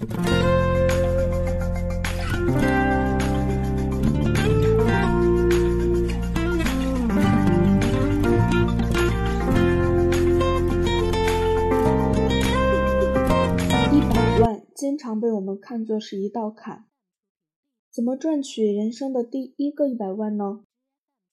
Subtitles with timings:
[0.00, 0.14] 一百
[14.38, 16.86] 万经常被我们看作是一道坎。
[17.90, 20.62] 怎么赚取人生的第一个一百万呢？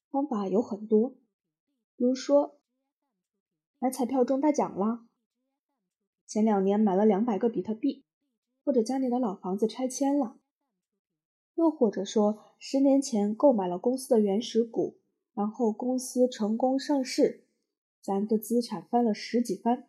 [0.10, 1.12] 方法有很多，
[1.96, 2.58] 比如说
[3.78, 5.06] 买彩票中大奖啦，
[6.26, 8.04] 前两年买了两百个比特币，
[8.66, 10.40] 或者家里的老房子拆迁了，
[11.54, 14.98] 又或者说十年前购买了公司的原始股，
[15.36, 17.46] 然后公司成功上市，
[18.02, 19.88] 咱的资产翻了十几番。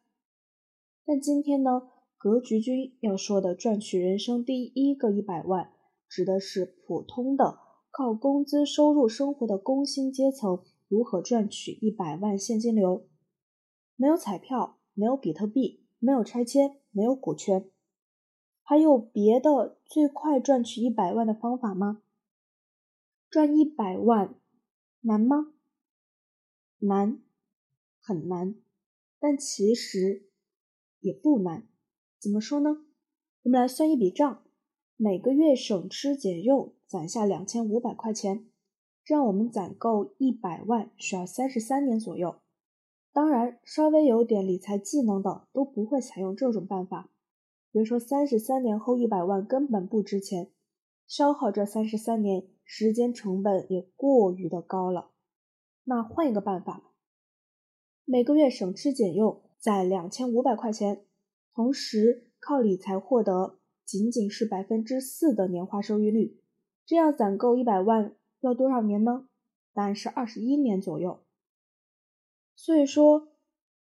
[1.06, 1.88] 但今天呢，
[2.18, 5.72] 格局君要说的赚取人生第一个一百万。
[6.08, 7.58] 指的是普通的
[7.90, 13.08] 靠工资收入生活的工薪阶层如何赚取一百万现金流。
[13.96, 17.70] 没有彩票，没有比特币，没有拆迁，没有股权，
[18.68, 22.02] 还有别的最快赚取一百万的方法吗？
[23.30, 24.34] 赚一百万
[25.02, 25.52] 难吗？
[26.80, 27.22] 难，
[28.00, 28.56] 很难，
[29.20, 30.26] 但其实
[30.98, 31.68] 也不难。
[32.18, 32.84] 怎么说呢？
[33.44, 34.42] 我们来算一笔账。
[34.96, 38.48] 每个月省吃俭用攒下两千五百块钱，
[39.04, 42.40] 这样我们攒够一百万需要三十三年左右。
[43.12, 47.08] 当然，稍微有点理财技能的都不会采用这种办法。
[47.76, 50.50] 比如说，三十三年后一百万根本不值钱，
[51.06, 55.10] 消耗这三十三年时间成本也过于的高了。
[55.84, 56.94] 那换一个办法，
[58.06, 61.04] 每个月省吃俭用攒两千五百块钱，
[61.52, 63.58] 同时靠理财获得。
[63.84, 66.40] 仅仅是百分之四的年化收益率，
[66.86, 69.28] 这样攒够一百万要多少年呢？
[69.74, 71.22] 答案是二十一年左右。
[72.54, 73.28] 所以说，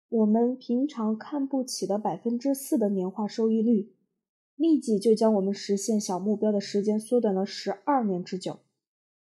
[0.09, 3.93] 我们平常看不起的百分之四的年化收益率，
[4.55, 8.57] 立即就将我们实现小目标的时间缩短了十二年之久。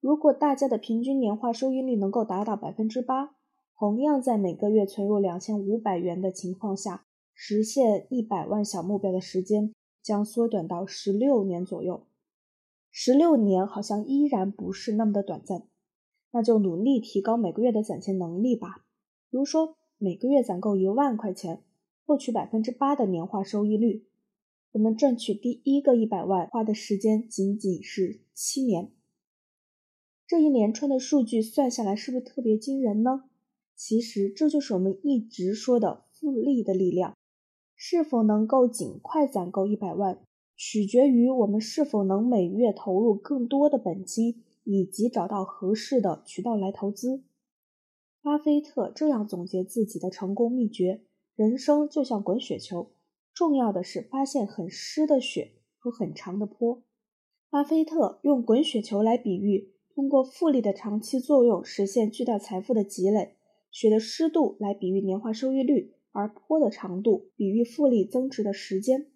[0.00, 3.36] 如果大家的平均年化收益率能够达到百分之八，
[3.78, 9.72] 同样在每个月存入两千五百元的情况下，实现一百万小目标的时间。
[10.02, 12.06] 将缩短到十六年左右，
[12.92, 15.64] 十六年好像依然不是那么的短暂，
[16.30, 18.84] 那就努力提高每个月的攒钱能力吧。
[19.28, 21.62] 比如说，每个月攒够一万块钱，
[22.04, 24.04] 获取百分之八的年化收益率，
[24.72, 28.92] 我们赚取第一个一百万花的时间仅仅是七年。
[30.26, 33.24] 这一连串的数据算下来，是不是特别惊人呢？
[33.74, 37.14] 其实这就是我们一直说的复利的力量。
[37.74, 40.18] 是否能够尽快攒够一百万，
[40.56, 47.22] 取决于我们是否能每月投入更多的本金，以及找到合适的渠道来投资。
[48.26, 51.04] 巴菲特这样总结自己的成功秘诀：
[51.36, 52.90] 人生就像滚雪球，
[53.32, 56.82] 重要的是发现很湿的雪和很长的坡。
[57.50, 63.36] 巴菲特用滚雪球来比喻通过复利的长期作用实现巨大财富的积累，
[63.70, 65.94] 雪的湿度来比喻年化收益率。
[66.10, 69.12] 而坡的长度比喻复利增值的时间。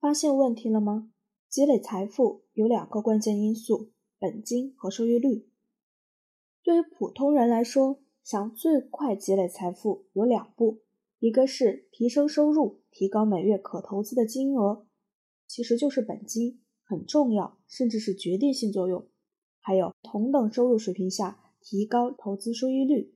[0.00, 1.12] 发现问题了吗？
[1.48, 5.46] 积累财富有两个关键因素：本金和收益率。
[6.62, 10.82] 对于普通人来说，想最快积累财富有两步：
[11.18, 14.86] 一个是提升收入，提高每月可投资的金额，
[15.48, 19.02] 其实就是本金，很重要，甚至是决定性作用；
[19.60, 23.12] 还有同等收入水平下提高投资收益率。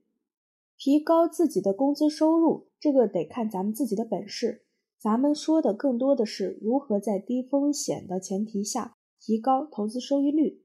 [0.76, 4.64] 提高自己的工资收入，这个得看咱们自己的本事。
[4.98, 10.64] 咱们说的更多的是如何在低风险的前提下提高投资收益率。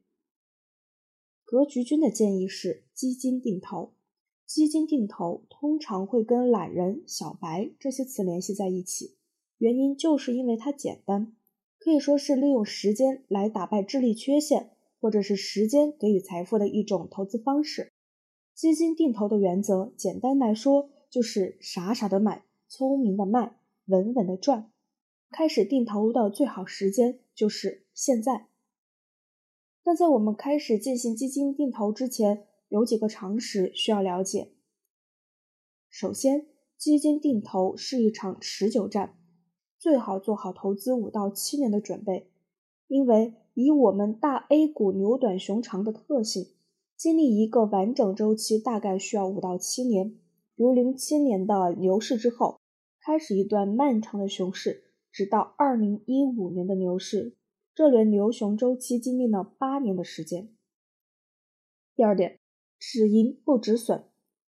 [1.51, 3.91] 格局君的建议是基金定投。
[4.45, 9.17] 基金定投通常会跟懒人、小白这些词联系在一起，
[9.57, 11.35] 原因就是因为它简单，
[11.77, 14.69] 可以说是利用时间来打败智力缺陷，
[15.01, 17.91] 或者是时间给予财富的一种投资方式。
[18.55, 23.57] 基金定投的原则，简单来说就是傻傻的买，聪明的卖，
[23.87, 24.71] 稳稳的赚。
[25.29, 28.47] 开始定投的最好时间就是现在。
[29.83, 34.51] 但在我们开始进行基金定投之前，有几个常识需要了解。
[35.89, 36.47] 首先，
[36.77, 39.17] 基金定投是一场持久战，
[39.77, 42.31] 最好做好投资五到七年的准备，
[42.87, 46.47] 因为以我们大 A 股牛短熊长的特性。
[46.95, 50.19] 经历一个完整周期大概需要五到七年，
[50.55, 52.59] 如零七年的牛市之后，
[52.99, 57.35] 开始一段漫长的熊市，直到二零一五年的牛市，
[57.81, 60.49] 这轮牛熊周期经历了八年的时间。
[61.95, 62.39] 第二点，
[62.77, 64.03] 止盈不止损。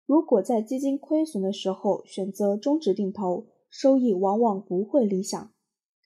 [0.05, 5.51] 如果在基金亏损的时候选择终止定投，收益往往不会理想。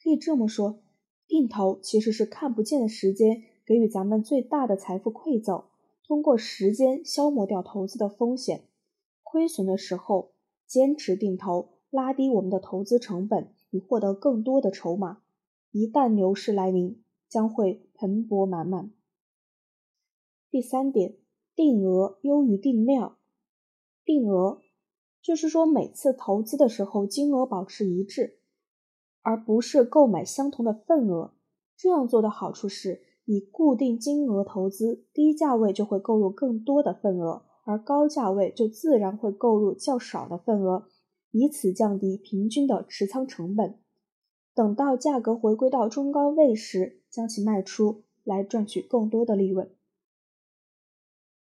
[0.01, 0.79] 可以这么说，
[1.27, 5.65] 定投其实是看不见的时间给予咱们最大的财富馈赠，
[6.07, 8.69] 通过时间消磨掉投资的风险，
[9.21, 10.31] 亏损的时候
[10.65, 15.23] 坚持定投，拉低我们的投资成本，以获得更多的筹码。
[15.71, 18.91] 一旦牛市来临，将会蓬勃满满。
[20.49, 21.17] 第三点，
[21.55, 23.17] 定额优于定量。
[24.05, 24.61] 定额
[25.21, 28.39] 就是说，每次投资的时候金额保持一致，
[29.21, 31.33] 而不是购买相同的份额。
[31.75, 40.87] 这样做的好处是，以固定金额投资，低价位就会购入更多的份额，而高价位就自然会购入较少的份额，
[41.31, 43.77] 以此降低平均的持仓成本。
[44.55, 49.71] 等到价格回归到中高位时，将其卖出来赚取更多的利润。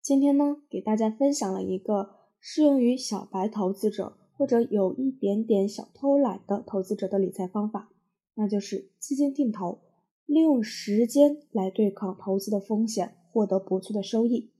[0.01, 7.91] 今天呢，给大家分享了一个适用于小白投资者或者有一点点小偷懒的投资者的理财方法，
[8.35, 9.81] 那就是基金定投，
[10.25, 14.53] 利用时间来对抗投资的风险，获得不错的收益。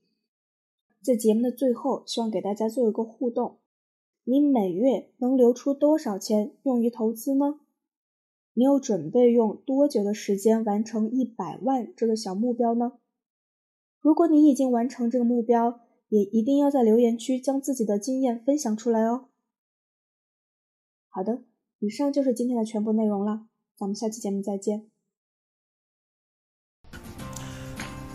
[1.02, 3.60] 在节目的最后，希望给大家做一个互动：
[4.26, 7.62] 你每月能留出多少钱用于投资呢？
[8.58, 12.94] 你有准备用多久的时间完成一百万这个小目标呢？
[14.02, 19.26] 如果你已经完成这个目标，也一定要在留言区将自己的经验分享出来哦。
[21.08, 21.44] 好的，
[21.78, 23.46] 以上就是今天的全部内容了，
[23.78, 24.90] 咱们下期节目再见。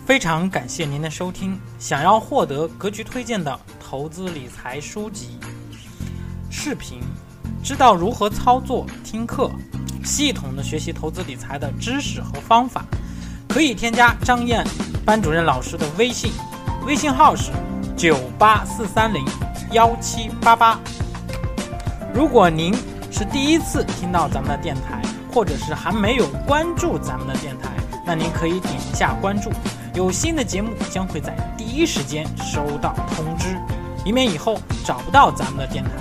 [0.05, 1.57] 非常感谢您的收听。
[1.79, 5.37] 想要获得格局推荐的投资理财书籍、
[6.51, 6.99] 视频，
[7.63, 9.49] 知道如何操作、听课，
[10.03, 12.85] 系统的学习投资理财的知识和方法，
[13.47, 14.65] 可以添加张燕。
[15.05, 16.31] 班主任老师的微信，
[16.85, 17.51] 微信号是
[17.97, 19.25] 九八四三零
[19.71, 20.79] 幺七八八。
[22.13, 22.73] 如果您
[23.11, 25.01] 是第一次听到咱们的电台，
[25.33, 27.69] 或者是还没有关注咱们的电台，
[28.05, 29.51] 那您可以点一下关注，
[29.93, 33.57] 有新的节目将会在第一时间收到通知，
[34.05, 35.91] 以免以后找不到咱们的电台。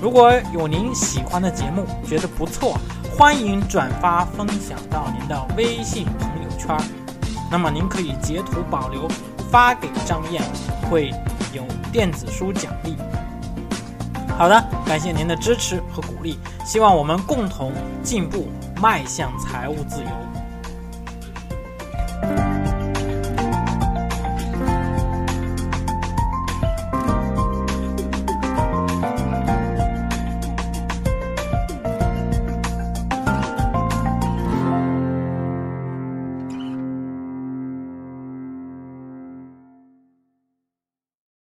[0.00, 2.78] 如果有您喜欢的节目，觉得不错，
[3.14, 6.74] 欢迎转发分享到您的微信朋友圈。
[7.50, 9.06] 那么您可以截图保留，
[9.50, 10.42] 发给张燕，
[10.90, 11.10] 会
[11.52, 11.62] 有
[11.92, 12.96] 电子书奖励。
[14.38, 17.72] 好的，感谢您的支持和鼓励，希望我们共同
[18.02, 18.48] 进步，
[18.80, 20.41] 迈向财务自由。